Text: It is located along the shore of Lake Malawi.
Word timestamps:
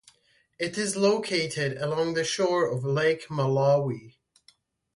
It 0.57 0.79
is 0.79 0.95
located 0.97 1.77
along 1.77 2.15
the 2.15 2.23
shore 2.23 2.67
of 2.71 2.83
Lake 2.83 3.27
Malawi. 3.27 4.15